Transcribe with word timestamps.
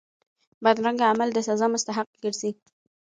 بدرنګه 0.63 1.05
عمل 1.11 1.29
د 1.33 1.37
سزا 1.47 1.67
مستحق 1.73 2.07
ګرځي 2.23 2.51